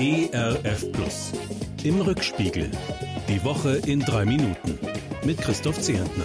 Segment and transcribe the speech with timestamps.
[0.00, 1.32] ERF Plus.
[1.82, 2.70] Im Rückspiegel.
[3.28, 4.78] Die Woche in drei Minuten.
[5.24, 6.22] Mit Christoph Zehentner.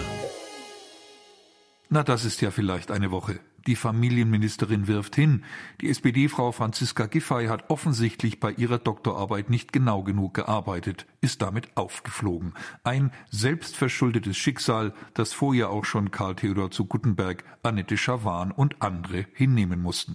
[1.88, 3.40] Na, das ist ja vielleicht eine Woche.
[3.66, 5.42] Die Familienministerin wirft hin.
[5.80, 11.76] Die SPD-Frau Franziska Giffey hat offensichtlich bei ihrer Doktorarbeit nicht genau genug gearbeitet, ist damit
[11.76, 12.54] aufgeflogen.
[12.84, 19.26] Ein selbstverschuldetes Schicksal, das vorher auch schon Karl Theodor zu Guttenberg, Annette Schawan und andere
[19.34, 20.14] hinnehmen mussten.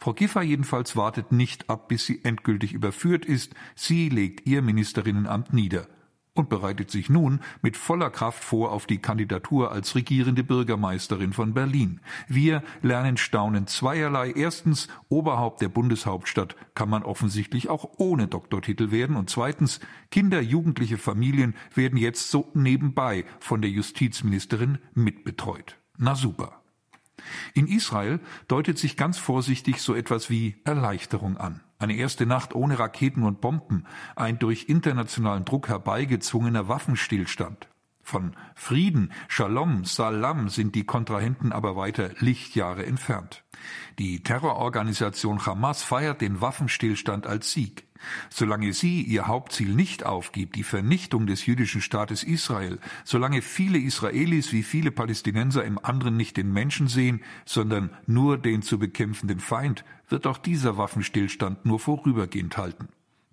[0.00, 3.54] Frau Giffey jedenfalls wartet nicht ab, bis sie endgültig überführt ist.
[3.74, 5.86] Sie legt ihr Ministerinnenamt nieder
[6.34, 11.52] und bereitet sich nun mit voller Kraft vor auf die Kandidatur als regierende Bürgermeisterin von
[11.54, 12.00] Berlin.
[12.26, 14.32] Wir lernen staunen zweierlei.
[14.34, 19.16] Erstens, Oberhaupt der Bundeshauptstadt kann man offensichtlich auch ohne Doktortitel werden.
[19.16, 25.76] Und zweitens, Kinder, Jugendliche, Familien werden jetzt so nebenbei von der Justizministerin mitbetreut.
[25.98, 26.61] Na super.
[27.54, 31.60] In Israel deutet sich ganz vorsichtig so etwas wie Erleichterung an.
[31.78, 37.68] Eine erste Nacht ohne Raketen und Bomben, ein durch internationalen Druck herbeigezwungener Waffenstillstand.
[38.02, 43.44] Von Frieden, Shalom, Salam sind die Kontrahenten aber weiter Lichtjahre entfernt.
[43.98, 47.86] Die Terrororganisation Hamas feiert den Waffenstillstand als Sieg.
[48.30, 54.52] Solange sie ihr Hauptziel nicht aufgibt, die Vernichtung des jüdischen Staates Israel, solange viele Israelis
[54.52, 59.84] wie viele Palästinenser im anderen nicht den Menschen sehen, sondern nur den zu bekämpfenden Feind,
[60.08, 62.88] wird auch dieser Waffenstillstand nur vorübergehend halten.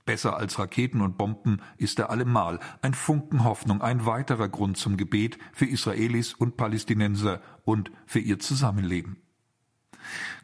[0.05, 4.97] Besser als Raketen und Bomben ist er allemal ein Funken Hoffnung, ein weiterer Grund zum
[4.97, 9.17] Gebet für Israelis und Palästinenser und für ihr Zusammenleben.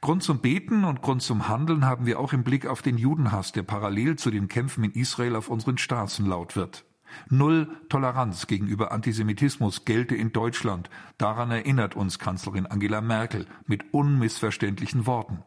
[0.02, 3.52] Grund zum Beten und Grund zum Handeln haben wir auch im Blick auf den Judenhass,
[3.52, 6.86] der parallel zu den Kämpfen in Israel auf unseren Straßen laut wird.
[7.30, 10.90] Null Toleranz gegenüber Antisemitismus gelte in Deutschland.
[11.18, 15.44] Daran erinnert uns Kanzlerin Angela Merkel mit unmissverständlichen Worten.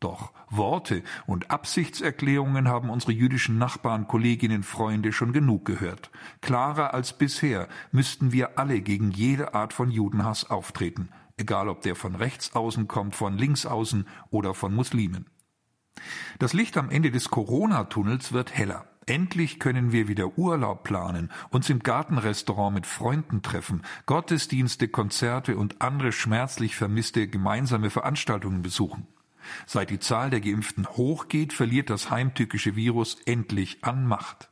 [0.00, 6.10] Doch Worte und Absichtserklärungen haben unsere jüdischen Nachbarn, Kolleginnen, Freunde schon genug gehört.
[6.40, 11.08] Klarer als bisher müssten wir alle gegen jede Art von Judenhass auftreten
[11.42, 15.26] egal ob der von rechts außen kommt, von links außen oder von Muslimen.
[16.38, 18.86] Das Licht am Ende des Corona-Tunnels wird heller.
[19.06, 25.82] Endlich können wir wieder Urlaub planen, uns im Gartenrestaurant mit Freunden treffen, Gottesdienste, Konzerte und
[25.82, 29.08] andere schmerzlich vermisste gemeinsame Veranstaltungen besuchen.
[29.66, 34.50] Seit die Zahl der Geimpften hochgeht, verliert das heimtückische Virus endlich an Macht.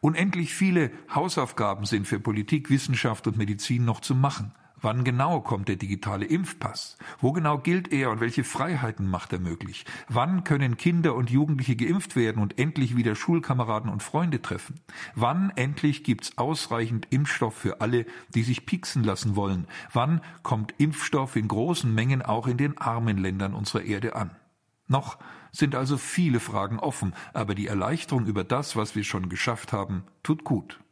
[0.00, 4.54] Unendlich viele Hausaufgaben sind für Politik, Wissenschaft und Medizin noch zu machen.
[4.84, 6.98] Wann genau kommt der digitale Impfpass?
[7.18, 9.86] Wo genau gilt er und welche Freiheiten macht er möglich?
[10.10, 14.82] Wann können Kinder und Jugendliche geimpft werden und endlich wieder Schulkameraden und Freunde treffen?
[15.14, 19.68] Wann endlich gibt's ausreichend Impfstoff für alle, die sich pieksen lassen wollen?
[19.90, 24.36] Wann kommt Impfstoff in großen Mengen auch in den armen Ländern unserer Erde an?
[24.86, 25.16] Noch
[25.50, 30.04] sind also viele Fragen offen, aber die Erleichterung über das, was wir schon geschafft haben,
[30.22, 30.83] tut gut.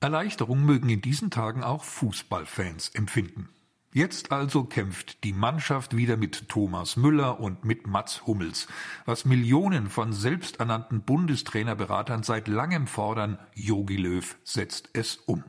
[0.00, 3.48] Erleichterung mögen in diesen Tagen auch Fußballfans empfinden.
[3.92, 8.68] Jetzt also kämpft die Mannschaft wieder mit Thomas Müller und mit Mats Hummels.
[9.06, 15.44] Was Millionen von selbsternannten Bundestrainerberatern seit langem fordern, Jogi Löw setzt es um.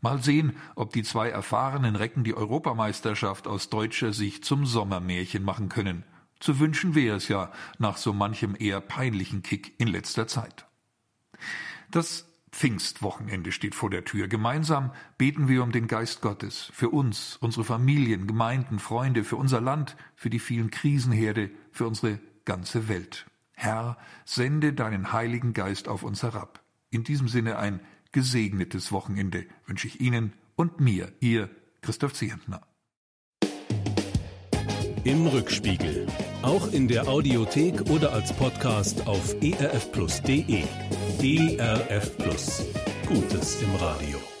[0.00, 5.68] Mal sehen, ob die zwei erfahrenen Recken die Europameisterschaft aus deutscher Sicht zum Sommermärchen machen
[5.68, 6.02] können.
[6.40, 10.66] Zu wünschen wäre es ja nach so manchem eher peinlichen Kick in letzter Zeit.
[11.92, 14.28] Das Pfingstwochenende steht vor der Tür.
[14.28, 19.60] Gemeinsam beten wir um den Geist Gottes, für uns, unsere Familien, Gemeinden, Freunde, für unser
[19.60, 23.26] Land, für die vielen Krisenherde, für unsere ganze Welt.
[23.54, 26.62] Herr, sende deinen Heiligen Geist auf uns herab.
[26.90, 27.80] In diesem Sinne ein
[28.12, 31.48] gesegnetes Wochenende wünsche ich Ihnen und mir, Ihr
[31.80, 32.60] Christoph Zehentner.
[35.04, 36.06] Im Rückspiegel.
[36.42, 40.62] Auch in der Audiothek oder als Podcast auf erfplus.de.
[41.20, 42.64] ERF Plus.
[43.08, 44.31] Gutes im Radio.